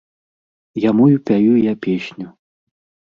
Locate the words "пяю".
1.31-1.53